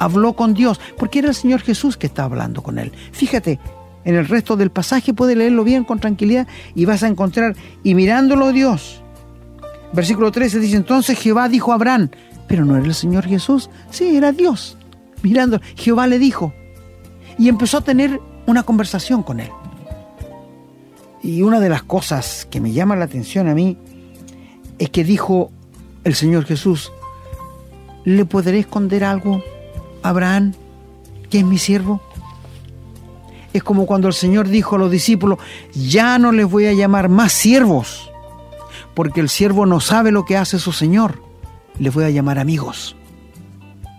[0.00, 2.90] habló con Dios, porque era el Señor Jesús que estaba hablando con él.
[3.12, 3.60] Fíjate,
[4.04, 7.94] en el resto del pasaje puede leerlo bien con tranquilidad y vas a encontrar, y
[7.94, 9.02] mirándolo Dios.
[9.92, 12.10] Versículo 13 dice, entonces Jehová dijo a Abraham,
[12.48, 14.76] pero no era el Señor Jesús, sí, era Dios.
[15.22, 16.52] Mirando, Jehová le dijo,
[17.38, 19.50] y empezó a tener una conversación con él.
[21.22, 23.78] Y una de las cosas que me llama la atención a mí
[24.78, 25.52] es que dijo
[26.04, 26.92] el Señor Jesús,
[28.04, 29.42] ¿le podré esconder algo
[30.02, 30.54] a Abraham,
[31.30, 32.00] que es mi siervo?
[33.52, 35.38] Es como cuando el Señor dijo a los discípulos,
[35.74, 38.10] ya no les voy a llamar más siervos,
[38.94, 41.22] porque el siervo no sabe lo que hace su Señor.
[41.78, 42.96] Les voy a llamar amigos,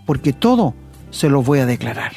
[0.05, 0.73] porque todo
[1.11, 2.13] se los voy a declarar.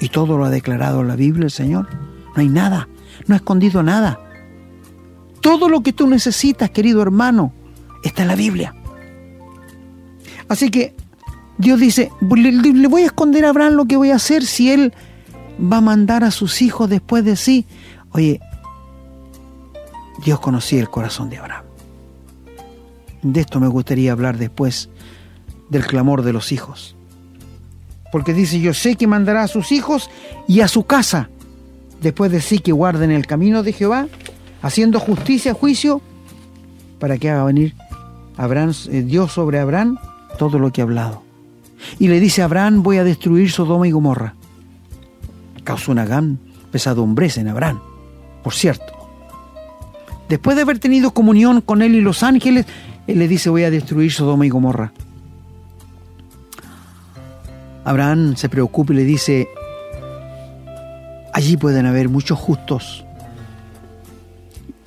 [0.00, 1.88] Y todo lo ha declarado la Biblia el Señor.
[2.34, 2.88] No hay nada,
[3.26, 4.20] no ha escondido nada.
[5.40, 7.52] Todo lo que tú necesitas, querido hermano,
[8.02, 8.74] está en la Biblia.
[10.48, 10.94] Así que
[11.58, 14.92] Dios dice, le, voy a esconder a Abraham lo que voy a hacer si él
[15.60, 17.66] va a mandar a sus hijos después de sí.
[18.10, 18.40] Oye,
[20.24, 21.64] Dios conocía el corazón de Abraham.
[23.22, 24.90] De esto me gustaría hablar después
[25.70, 26.96] del clamor de los hijos.
[28.12, 30.10] Porque dice, yo sé que mandará a sus hijos
[30.46, 31.30] y a su casa,
[32.00, 34.06] después de sí que guarden el camino de Jehová,
[34.62, 36.00] haciendo justicia, juicio,
[37.00, 37.74] para que haga venir
[38.38, 39.98] eh, Dios sobre Abraham
[40.38, 41.22] todo lo que ha hablado.
[41.98, 44.34] Y le dice a Abraham, voy a destruir Sodoma y Gomorra
[45.64, 46.38] causó una gran
[46.70, 47.80] pesadumbreza en Abraham.
[48.42, 48.92] Por cierto,
[50.28, 52.66] después de haber tenido comunión con él y los ángeles,
[53.06, 54.92] él le dice, voy a destruir Sodoma y Gomorra.
[57.84, 59.48] Abraham se preocupa y le dice,
[61.32, 63.04] allí pueden haber muchos justos.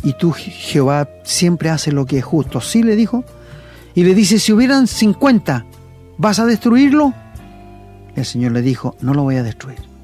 [0.04, 2.62] Y tú, Jehová, siempre haces lo que es justo.
[2.62, 3.26] Sí, le dijo.
[3.94, 5.66] Y le dice, si hubieran 50,
[6.18, 7.14] ¿vas a destruirlo?
[8.16, 9.97] El Señor le dijo, no lo voy a destruir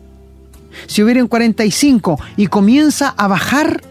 [0.88, 3.81] si hubiera un 45 y comienza a bajar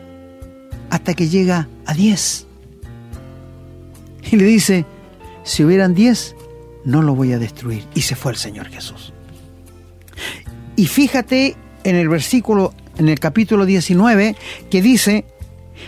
[0.91, 2.47] hasta que llega a 10.
[4.31, 4.87] Y le dice,
[5.45, 6.37] si hubieran 10,
[6.85, 7.87] no lo voy a destruir.
[7.95, 9.13] Y se fue el Señor Jesús.
[10.77, 14.37] Y fíjate en el versículo, en el capítulo 19,
[14.71, 15.25] que dice,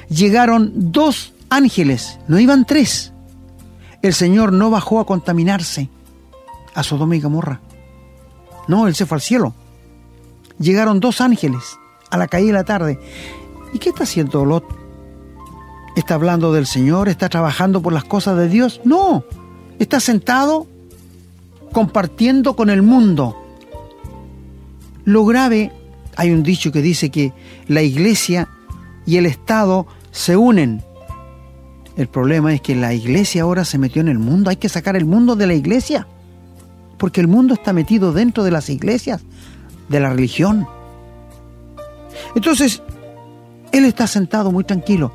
[0.09, 3.13] llegaron dos ángeles, no iban tres.
[4.03, 5.89] El Señor no bajó a contaminarse
[6.75, 7.61] a Sodoma y Gomorra.
[8.69, 9.55] No, Él se fue al cielo
[10.59, 11.79] llegaron dos ángeles
[12.11, 12.99] a la caída de la tarde.
[13.73, 14.65] ¿Y qué está haciendo Lot?
[15.97, 17.09] ¿Está hablando del Señor?
[17.09, 18.81] ¿Está trabajando por las cosas de Dios?
[18.85, 19.25] No,
[19.79, 20.67] está sentado
[21.73, 23.37] compartiendo con el mundo.
[25.05, 25.73] Lo grave,
[26.17, 27.33] hay un dicho que dice que
[27.69, 28.49] la iglesia
[29.07, 30.83] y el Estado se unen.
[31.97, 34.51] El problema es que la iglesia ahora se metió en el mundo.
[34.51, 36.07] Hay que sacar el mundo de la iglesia.
[36.99, 39.23] Porque el mundo está metido dentro de las iglesias
[39.89, 40.67] de la religión.
[42.35, 42.83] Entonces,
[43.73, 45.13] él está sentado muy tranquilo.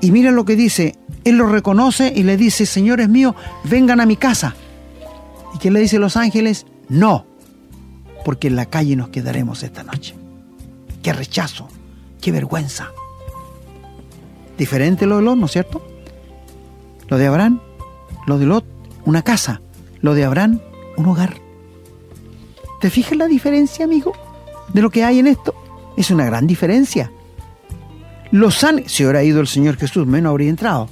[0.00, 0.96] Y mira lo que dice.
[1.24, 4.54] Él lo reconoce y le dice, señores míos, vengan a mi casa.
[5.54, 6.66] ¿Y qué le dice los ángeles?
[6.88, 7.24] No,
[8.24, 10.14] porque en la calle nos quedaremos esta noche.
[11.02, 11.68] Qué rechazo,
[12.20, 12.90] qué vergüenza.
[14.58, 15.86] Diferente lo de Lot, ¿no es cierto?
[17.08, 17.60] Lo de Abraham,
[18.26, 18.64] lo de Lot,
[19.04, 19.60] una casa.
[20.00, 20.60] Lo de Abraham,
[20.96, 21.43] un hogar.
[22.80, 24.12] ¿Te fijas la diferencia, amigo?
[24.72, 25.54] De lo que hay en esto.
[25.96, 27.10] Es una gran diferencia.
[28.30, 30.88] Los ángeles, si hubiera ido el Señor Jesús, menos habría entrado.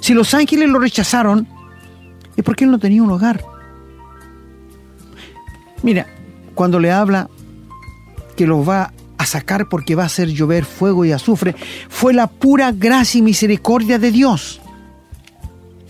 [0.00, 1.48] Si los ángeles lo rechazaron,
[2.36, 3.42] es porque él no tenía un hogar.
[5.82, 6.06] Mira,
[6.54, 7.28] cuando le habla
[8.36, 11.54] que los va a sacar porque va a hacer llover fuego y azufre,
[11.88, 14.60] fue la pura gracia y misericordia de Dios.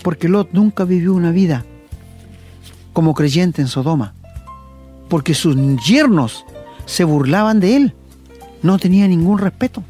[0.02, 1.64] Porque Lot nunca vivió una vida
[2.92, 4.13] como creyente en Sodoma
[5.08, 6.44] porque sus yernos
[6.86, 7.94] se burlaban de él.
[8.62, 9.82] No tenía ningún respeto.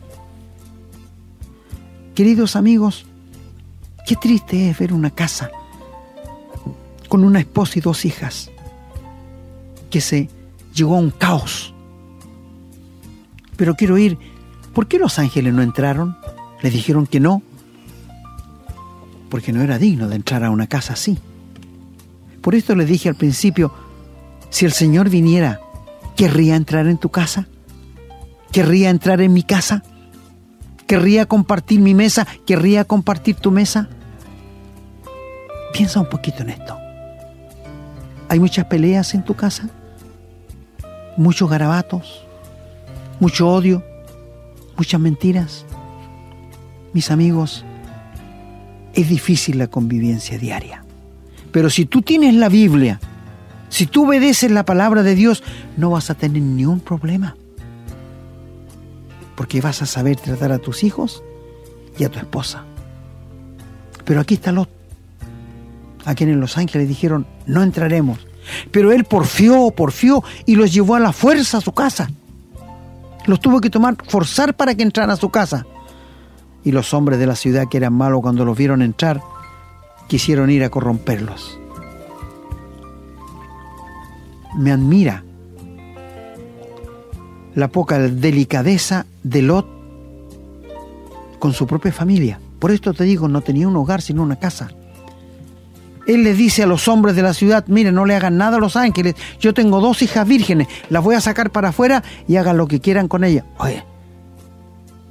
[2.14, 3.07] Queridos amigos,
[4.07, 5.50] qué triste es ver una casa
[7.09, 8.50] con una esposa y dos hijas
[9.90, 10.29] que se
[10.74, 11.74] llegó a un caos
[13.57, 14.18] pero quiero ir.
[14.72, 16.16] ¿Por qué los ángeles no entraron?
[16.62, 17.42] Le dijeron que no,
[19.29, 21.18] porque no era digno de entrar a una casa así.
[22.40, 23.72] Por esto le dije al principio,
[24.55, 25.61] si el Señor viniera,
[26.14, 27.49] ¿querría entrar en tu casa?
[28.53, 29.83] ¿Querría entrar en mi casa?
[30.87, 32.25] ¿Querría compartir mi mesa?
[32.47, 33.88] ¿Querría compartir tu mesa?
[35.73, 36.79] Piensa un poquito en esto.
[38.29, 39.71] ¿Hay muchas peleas en tu casa?
[41.17, 42.25] ¿Muchos garabatos?
[43.19, 43.83] ¿Mucho odio?
[44.77, 45.67] ¿Muchas mentiras?
[46.93, 47.64] Mis amigos,
[48.95, 50.85] es difícil la convivencia diaria.
[51.51, 53.01] Pero si tú tienes la Biblia,
[53.74, 55.42] si tú obedeces la palabra de Dios,
[55.76, 57.34] no vas a tener ni un problema
[59.34, 61.24] porque vas a saber tratar a tus hijos
[61.98, 62.62] y a tu esposa.
[64.04, 64.68] Pero aquí está Lot,
[66.04, 68.24] a quienes los ángeles dijeron, no entraremos.
[68.70, 72.08] Pero él porfió, porfió y los llevó a la fuerza a su casa.
[73.26, 75.66] Los tuvo que tomar, forzar para que entraran a su casa.
[76.62, 79.20] Y los hombres de la ciudad que eran malos cuando los vieron entrar,
[80.06, 81.58] quisieron ir a corromperlos.
[84.57, 85.25] Me admira
[87.55, 89.67] la poca delicadeza de Lot
[91.38, 92.40] con su propia familia.
[92.59, 94.71] Por esto te digo, no tenía un hogar sino una casa.
[96.07, 98.61] Él le dice a los hombres de la ciudad, miren, no le hagan nada a
[98.61, 102.59] los ángeles, yo tengo dos hijas vírgenes, las voy a sacar para afuera y hagan
[102.59, 103.45] lo que quieran con ellas.
[103.59, 103.83] Oye,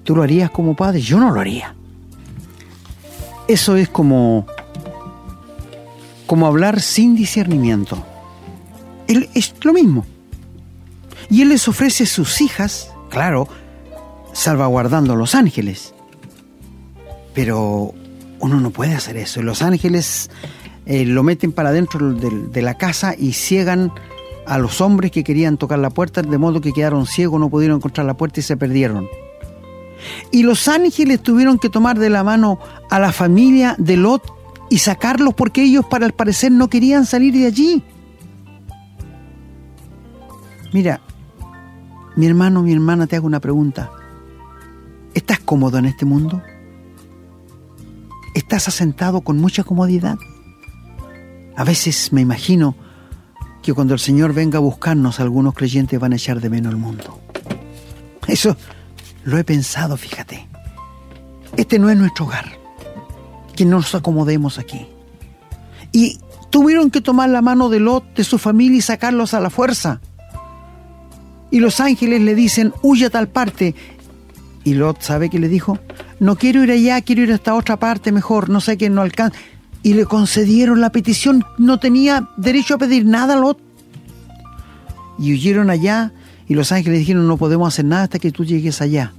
[0.03, 1.01] ¿tú lo harías como padre?
[1.01, 1.75] Yo no lo haría.
[3.47, 4.45] Eso es como,
[6.27, 8.03] como hablar sin discernimiento.
[9.33, 10.05] Es lo mismo.
[11.29, 13.47] Y él les ofrece sus hijas, claro,
[14.33, 15.93] salvaguardando a los ángeles.
[17.33, 17.93] Pero
[18.39, 19.41] uno no puede hacer eso.
[19.41, 20.29] Los ángeles
[20.85, 23.91] eh, lo meten para dentro de, la casa y ciegan
[24.45, 27.77] a los hombres que querían tocar la puerta, de modo que quedaron ciegos, no pudieron
[27.77, 29.07] encontrar la puerta y se perdieron.
[30.31, 34.23] Y los ángeles tuvieron que tomar de la mano a la familia de Lot
[34.69, 37.83] y sacarlos porque ellos, para el parecer, no querían salir de allí.
[40.73, 41.01] Mira,
[42.15, 43.91] mi hermano, mi hermana, te hago una pregunta.
[45.13, 46.41] ¿Estás cómodo en este mundo?
[48.33, 50.17] ¿Estás asentado con mucha comodidad?
[51.55, 52.75] A veces me imagino
[53.61, 56.79] que cuando el Señor venga a buscarnos, algunos creyentes van a echar de menos el
[56.79, 57.19] mundo.
[58.27, 58.57] Eso
[59.25, 60.47] lo he pensado, fíjate.
[61.55, 62.45] Este no es nuestro hogar.
[63.55, 64.87] Que no nos acomodemos aquí.
[65.91, 69.51] Y tuvieron que tomar la mano de Lot, de su familia y sacarlos a la
[69.51, 70.01] fuerza.
[71.53, 73.75] Y los ángeles le dicen, huye a tal parte.
[74.63, 75.77] Y Lot, ¿sabe qué le dijo?
[76.19, 79.03] No quiero ir allá, quiero ir a esta otra parte mejor, no sé qué no
[79.03, 79.37] alcanza.
[79.83, 83.59] Y le concedieron la petición, no tenía derecho a pedir nada a Lot.
[85.19, 86.11] Y huyeron allá
[86.47, 89.13] y los ángeles dijeron, no podemos hacer nada hasta que tú llegues allá.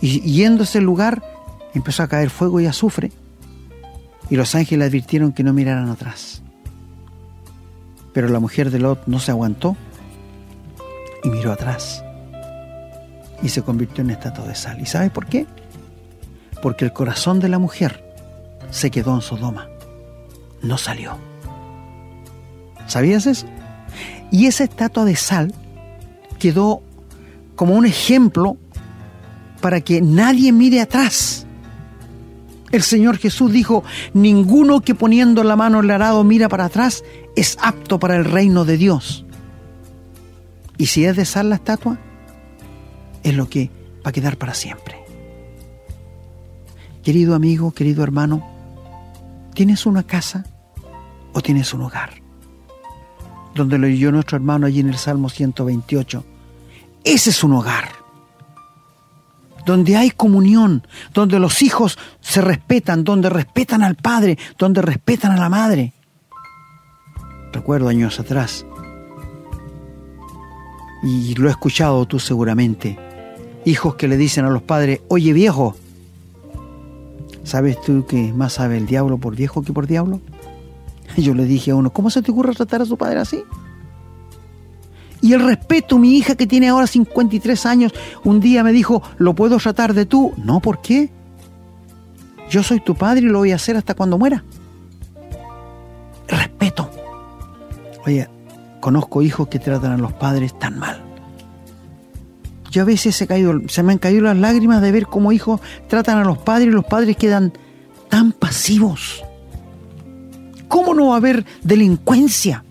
[0.00, 1.22] Y yendo a ese lugar,
[1.72, 3.12] empezó a caer fuego y azufre.
[4.28, 6.42] Y los ángeles advirtieron que no miraran atrás.
[8.12, 9.76] Pero la mujer de Lot no se aguantó
[11.26, 12.04] y miró atrás
[13.42, 14.80] y se convirtió en estatua de sal.
[14.80, 15.46] ¿Y sabe por qué?
[16.62, 18.04] Porque el corazón de la mujer
[18.70, 19.68] se quedó en Sodoma,
[20.62, 21.18] no salió.
[22.86, 23.46] ¿Sabías eso?
[24.30, 25.52] Y esa estatua de sal
[26.38, 26.82] quedó
[27.56, 28.56] como un ejemplo
[29.60, 31.44] para que nadie mire atrás.
[32.70, 33.82] El Señor Jesús dijo,
[34.14, 37.02] ninguno que poniendo la mano en el arado mira para atrás
[37.34, 39.25] es apto para el reino de Dios.
[40.78, 41.98] Y si es de sal la estatua,
[43.22, 43.70] es lo que
[44.04, 44.96] va a quedar para siempre.
[47.02, 48.46] Querido amigo, querido hermano,
[49.54, 50.44] ¿tienes una casa
[51.32, 52.10] o tienes un hogar?
[53.54, 56.24] Donde lo leyó nuestro hermano allí en el Salmo 128.
[57.04, 57.88] Ese es un hogar.
[59.64, 65.36] Donde hay comunión, donde los hijos se respetan, donde respetan al padre, donde respetan a
[65.36, 65.92] la madre.
[67.52, 68.66] Recuerdo años atrás,
[71.02, 72.98] y lo he escuchado tú seguramente,
[73.64, 75.76] hijos que le dicen a los padres, oye viejo,
[77.44, 80.20] ¿sabes tú que más sabe el diablo por viejo que por diablo?
[81.16, 83.42] Yo le dije a uno, ¿cómo se te ocurre tratar a su padre así?
[85.22, 87.92] Y el respeto, mi hija que tiene ahora 53 años,
[88.22, 90.32] un día me dijo, ¿lo puedo tratar de tú?
[90.36, 91.10] No, ¿por qué?
[92.50, 94.44] Yo soy tu padre y lo voy a hacer hasta cuando muera.
[96.28, 96.90] Respeto.
[98.04, 98.28] Oye,
[98.80, 101.02] Conozco hijos que tratan a los padres tan mal.
[102.70, 105.60] Yo a veces se, caído, se me han caído las lágrimas de ver cómo hijos
[105.88, 107.52] tratan a los padres y los padres quedan
[108.08, 109.24] tan pasivos.
[110.68, 112.64] ¿Cómo no va a haber delincuencia?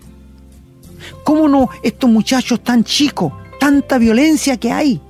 [1.24, 5.00] ¿Cómo no estos muchachos tan chicos, tanta violencia que hay?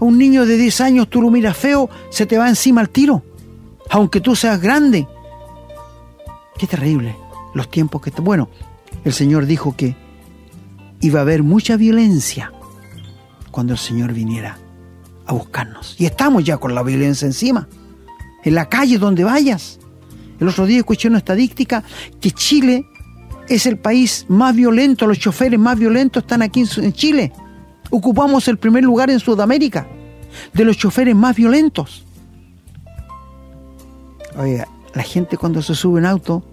[0.00, 2.90] A un niño de 10 años tú lo miras feo, se te va encima al
[2.90, 3.22] tiro.
[3.90, 5.06] Aunque tú seas grande.
[6.58, 7.16] Qué terrible
[7.54, 8.10] los tiempos que...
[8.10, 8.48] Bueno,
[9.06, 9.94] el Señor dijo que
[11.00, 12.52] iba a haber mucha violencia
[13.52, 14.58] cuando el Señor viniera
[15.26, 15.94] a buscarnos.
[15.96, 17.68] Y estamos ya con la violencia encima.
[18.42, 19.78] En la calle donde vayas.
[20.40, 21.84] El otro día escuché una estadística
[22.20, 22.84] que Chile
[23.48, 27.32] es el país más violento, los choferes más violentos están aquí en Chile.
[27.90, 29.86] Ocupamos el primer lugar en Sudamérica
[30.52, 32.04] de los choferes más violentos.
[34.36, 36.44] Oiga, la gente cuando se sube en auto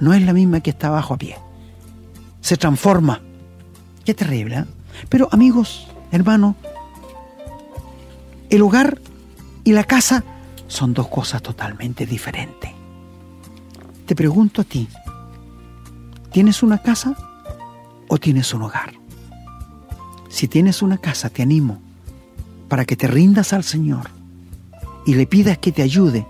[0.00, 1.36] no es la misma que está abajo a pie.
[2.40, 3.20] Se transforma.
[4.04, 4.58] Qué terrible.
[4.58, 4.64] ¿eh?
[5.08, 6.56] Pero amigos, hermanos,
[8.50, 9.00] el hogar
[9.64, 10.24] y la casa
[10.68, 12.70] son dos cosas totalmente diferentes.
[14.06, 14.88] Te pregunto a ti,
[16.30, 17.16] ¿tienes una casa
[18.08, 18.94] o tienes un hogar?
[20.28, 21.80] Si tienes una casa, te animo
[22.68, 24.10] para que te rindas al Señor
[25.06, 26.26] y le pidas que te ayude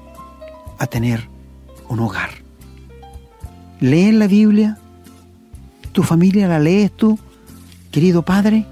[0.78, 1.28] a tener
[1.88, 2.30] un hogar.
[3.80, 4.78] Lee la Biblia,
[5.96, 7.18] tu familia la lees tú,
[7.90, 8.66] querido Padre,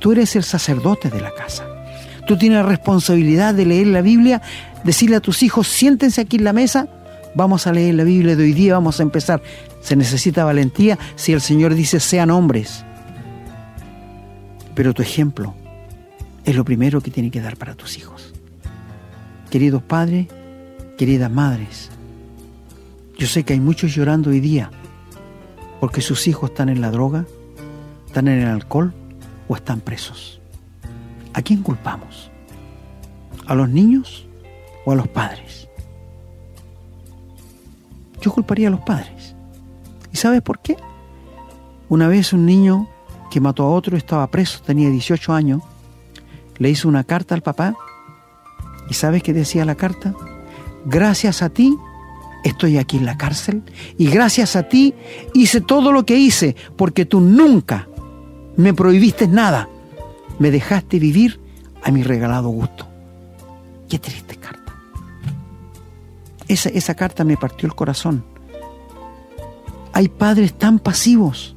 [0.00, 1.64] tú eres el sacerdote de la casa.
[2.26, 4.42] Tú tienes la responsabilidad de leer la Biblia,
[4.82, 6.88] decirle a tus hijos, siéntense aquí en la mesa,
[7.36, 9.40] vamos a leer la Biblia de hoy día, vamos a empezar.
[9.80, 12.84] Se necesita valentía si el Señor dice sean hombres,
[14.74, 15.54] pero tu ejemplo
[16.44, 18.34] es lo primero que tiene que dar para tus hijos.
[19.50, 20.26] Queridos padres,
[20.98, 21.90] queridas madres,
[23.16, 24.72] yo sé que hay muchos llorando hoy día
[25.86, 27.26] porque sus hijos están en la droga,
[28.08, 28.92] están en el alcohol
[29.46, 30.40] o están presos.
[31.32, 32.28] ¿A quién culpamos?
[33.46, 34.26] ¿A los niños
[34.84, 35.68] o a los padres?
[38.20, 39.36] Yo culparía a los padres.
[40.12, 40.76] ¿Y sabes por qué?
[41.88, 42.88] Una vez un niño
[43.30, 45.62] que mató a otro, estaba preso, tenía 18 años,
[46.58, 47.76] le hizo una carta al papá
[48.90, 50.16] y ¿sabes qué decía la carta?
[50.84, 51.78] Gracias a ti
[52.46, 53.62] estoy aquí en la cárcel
[53.98, 54.94] y gracias a ti
[55.34, 57.88] hice todo lo que hice porque tú nunca
[58.56, 59.68] me prohibiste nada,
[60.38, 61.40] me dejaste vivir
[61.82, 62.86] a mi regalado gusto.
[63.88, 64.74] Qué triste carta.
[66.48, 68.24] Esa, esa carta me partió el corazón.
[69.92, 71.54] Hay padres tan pasivos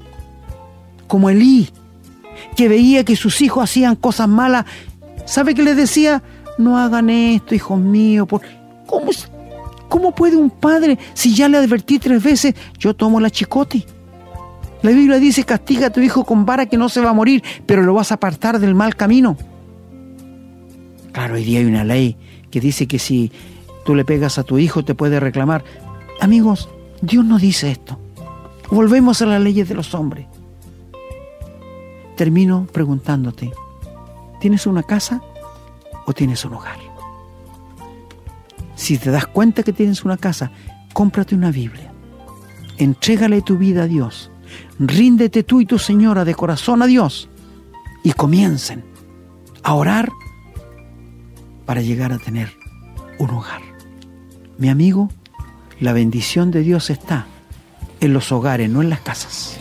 [1.08, 1.70] como Elí,
[2.56, 4.66] que veía que sus hijos hacían cosas malas.
[5.26, 6.22] ¿Sabe qué les decía?
[6.58, 8.28] No hagan esto, hijos míos.
[8.86, 9.12] ¿Cómo,
[9.90, 13.86] ¿Cómo puede un padre, si ya le advertí tres veces, yo tomo la chicote?
[14.82, 17.44] La Biblia dice, castiga a tu hijo con vara que no se va a morir,
[17.66, 19.36] pero lo vas a apartar del mal camino.
[21.12, 22.16] Claro, hoy día hay una ley
[22.50, 23.32] que dice que si
[23.84, 25.66] tú le pegas a tu hijo te puede reclamar.
[26.22, 26.70] Amigos,
[27.02, 28.00] Dios no dice esto.
[28.72, 30.28] Volvemos a las leyes de los hombres
[32.20, 33.50] termino preguntándote,
[34.42, 35.22] ¿tienes una casa
[36.06, 36.89] o tienes un hogar?
[38.80, 40.52] Si te das cuenta que tienes una casa,
[40.94, 41.92] cómprate una Biblia.
[42.78, 44.32] Entrégale tu vida a Dios.
[44.80, 47.28] Ríndete tú y tu señora de corazón a Dios
[48.06, 48.86] y comiencen
[49.64, 50.10] a orar
[51.66, 52.54] para llegar a tener
[53.20, 53.62] un hogar.
[54.58, 55.10] Mi amigo,
[55.82, 57.28] la bendición de Dios está
[58.00, 59.58] en los hogares, no en las casas.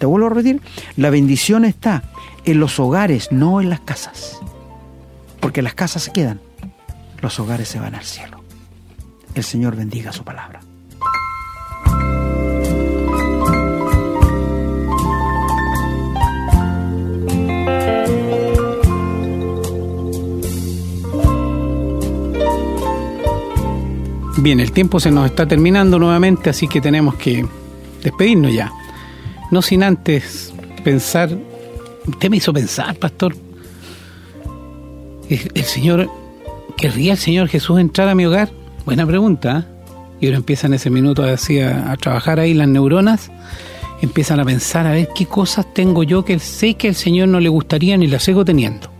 [0.00, 0.60] Te vuelvo a repetir,
[0.96, 2.02] la bendición está
[2.44, 4.40] en los hogares, no en las casas.
[5.38, 6.40] Porque las casas se quedan,
[7.20, 8.42] los hogares se van al cielo.
[9.34, 10.60] El Señor bendiga su palabra.
[24.40, 27.44] Bien, el tiempo se nos está terminando nuevamente, así que tenemos que
[28.02, 28.72] despedirnos ya.
[29.50, 30.54] No sin antes
[30.84, 31.36] pensar,
[32.06, 33.34] usted me hizo pensar, pastor,
[35.28, 36.08] el, Señor,
[36.78, 38.48] ¿querría el Señor Jesús entrar a mi hogar?
[38.86, 39.66] Buena pregunta.
[39.66, 40.16] ¿eh?
[40.20, 43.30] Y ahora empiezan ese minuto así a, a, trabajar ahí las neuronas,
[44.00, 47.40] empiezan a pensar a ver qué cosas tengo yo que sé que el Señor no
[47.40, 48.90] le gustaría ni las sigo teniendo.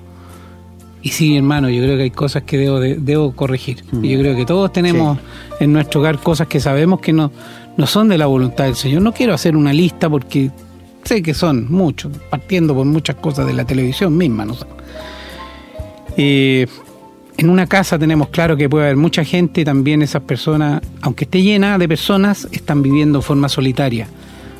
[1.02, 3.84] Y sí, hermano, yo creo que hay cosas que debo, debo corregir.
[4.02, 5.16] Y yo creo que todos tenemos
[5.60, 7.30] en nuestro hogar cosas que sabemos que no,
[7.76, 9.02] no son de la voluntad del Señor.
[9.02, 10.50] No quiero hacer una lista porque
[11.04, 14.44] sé que son muchos, partiendo por muchas cosas de la televisión misma.
[14.44, 14.56] ¿no?
[16.16, 16.66] Eh,
[17.38, 21.22] en una casa tenemos claro que puede haber mucha gente y también esas personas, aunque
[21.22, 24.08] esté llena de personas, están viviendo de forma solitaria.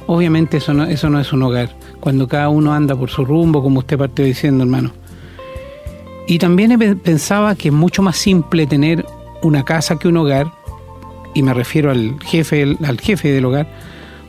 [0.07, 3.65] Obviamente eso no, eso no es un hogar, cuando cada uno anda por su rumbo,
[3.65, 4.93] como usted partió diciendo, hermano.
[6.29, 9.05] Y también pensaba que es mucho más simple tener
[9.43, 10.47] una casa que un hogar,
[11.35, 13.67] y me refiero al jefe, al jefe del hogar,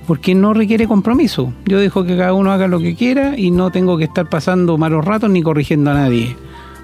[0.08, 1.54] porque no requiere compromiso.
[1.66, 4.76] Yo dejo que cada uno haga lo que quiera y no tengo que estar pasando
[4.80, 6.36] malos ratos ni corrigiendo a nadie.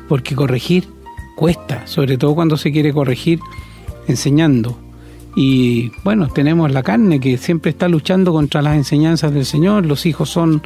[0.08, 0.95] porque corregir
[1.36, 3.40] cuesta, sobre todo cuando se quiere corregir
[4.08, 4.78] enseñando.
[5.36, 10.06] Y bueno, tenemos la carne que siempre está luchando contra las enseñanzas del Señor, los
[10.06, 10.62] hijos son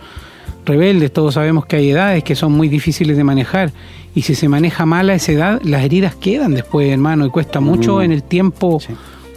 [0.66, 3.74] rebeldes, todos sabemos que hay edades que son muy difíciles de manejar
[4.14, 7.60] y si se maneja mal a esa edad, las heridas quedan después, hermano, y cuesta
[7.60, 8.02] mucho mm.
[8.02, 8.80] en el tiempo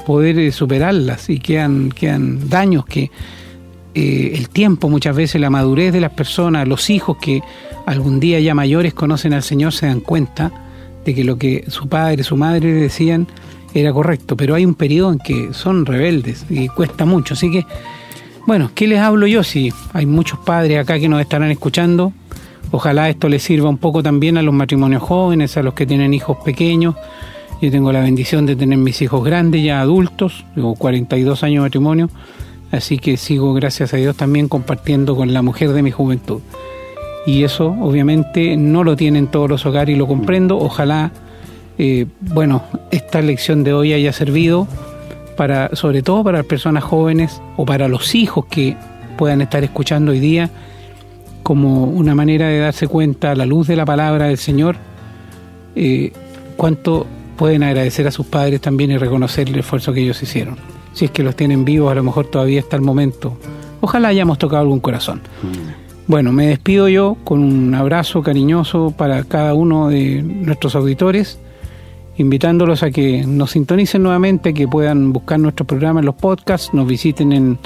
[0.07, 3.11] poder eh, superarlas y quedan, quedan daños que
[3.95, 7.43] eh, el tiempo muchas veces, la madurez de las personas, los hijos que
[7.87, 10.51] algún día ya mayores conocen al Señor se dan cuenta
[11.05, 13.27] de que lo que su padre, su madre decían
[13.75, 17.67] era correcto, pero hay un periodo en que son rebeldes y cuesta mucho, así que
[18.45, 19.45] bueno, ¿qué les hablo yo?
[19.45, 22.13] Si hay muchos padres acá que nos estarán escuchando,
[22.73, 26.13] ojalá esto les sirva un poco también a los matrimonios jóvenes, a los que tienen
[26.13, 26.97] hijos pequeños.
[27.61, 31.69] Yo tengo la bendición de tener mis hijos grandes, ya adultos, tengo 42 años de
[31.69, 32.11] matrimonio,
[32.73, 36.41] así que sigo, gracias a Dios, también compartiendo con la mujer de mi juventud.
[37.27, 40.59] Y eso, obviamente, no lo tienen todos los hogares y lo comprendo.
[40.59, 41.13] Ojalá,
[41.79, 44.67] eh, bueno, esta lección de hoy haya servido
[45.37, 48.77] para, sobre todo para las personas jóvenes o para los hijos que
[49.17, 50.51] puedan estar escuchando hoy día,
[51.43, 54.77] como una manera de darse cuenta a la luz de la palabra del Señor,
[55.75, 56.13] eh,
[56.57, 57.07] cuánto
[57.37, 60.57] pueden agradecer a sus padres también y reconocer el esfuerzo que ellos hicieron.
[60.93, 63.37] Si es que los tienen vivos, a lo mejor todavía está el momento.
[63.81, 65.23] Ojalá hayamos tocado algún corazón.
[65.43, 65.82] Mm.
[66.13, 71.39] Bueno, me despido yo con un abrazo cariñoso para cada uno de nuestros auditores
[72.19, 76.87] invitándolos a que nos sintonicen nuevamente, que puedan buscar nuestro programa en los podcasts, nos
[76.87, 77.59] visiten en,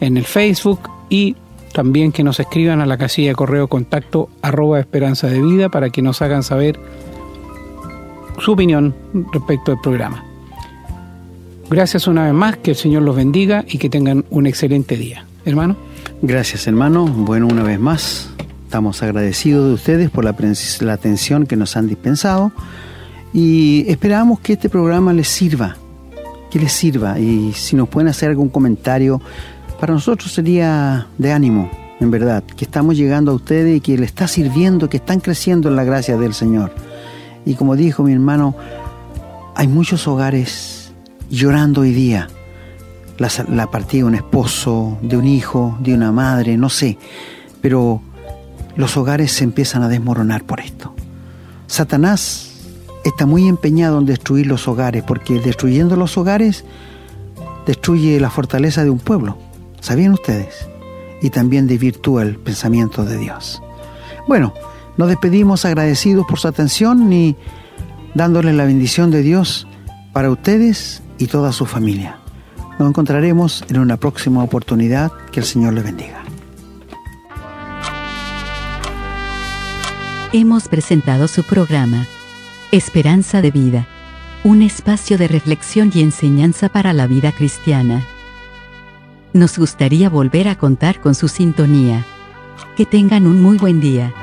[0.00, 1.34] en el Facebook y
[1.72, 6.00] también que nos escriban a la casilla correo contacto arroba esperanza de vida para que
[6.00, 6.78] nos hagan saber
[8.38, 8.94] su opinión
[9.32, 10.24] respecto al programa.
[11.68, 15.26] Gracias una vez más, que el Señor los bendiga y que tengan un excelente día.
[15.44, 15.89] Hermano.
[16.22, 18.30] Gracias hermano, bueno una vez más,
[18.70, 20.30] estamos agradecidos de ustedes por la,
[20.92, 22.52] atención que nos han dispensado.
[23.32, 25.76] Y esperamos que este programa les sirva,
[26.50, 27.18] que les sirva.
[27.18, 29.20] Y si nos pueden hacer algún comentario,
[29.80, 31.70] para nosotros sería de ánimo,
[32.00, 35.68] en verdad, que estamos llegando a ustedes y que les está sirviendo, que están creciendo
[35.68, 36.72] en la gracia del Señor.
[37.44, 38.54] Y como dijo mi hermano,
[39.56, 40.92] hay muchos hogares
[41.28, 42.28] llorando hoy día.
[43.20, 46.96] La, partida de un esposo, de un hijo, de una madre, no sé.
[47.60, 48.00] Pero
[48.76, 50.94] los hogares se empiezan a desmoronar por esto.
[51.66, 52.50] Satanás
[53.04, 56.64] está muy empeñado en destruir los hogares, porque destruyendo los hogares
[57.66, 59.36] destruye la fortaleza de un pueblo.
[59.80, 60.66] ¿Sabían ustedes?
[61.20, 63.62] Y también desvirtúa el pensamiento de Dios.
[64.26, 64.54] Bueno,
[64.96, 67.36] nos despedimos agradecidos por su atención y
[68.14, 69.66] dándoles la bendición de Dios
[70.14, 72.19] para ustedes y toda su familia.
[72.80, 75.12] Nos encontraremos en una próxima oportunidad.
[75.32, 76.24] Que el Señor les bendiga.
[80.32, 82.06] Hemos presentado su programa
[82.72, 83.86] Esperanza de vida.
[84.44, 88.02] Un espacio de reflexión y enseñanza para la vida cristiana.
[89.34, 92.06] Nos gustaría volver a contar con su sintonía.
[92.78, 94.14] Que tengan un muy buen día.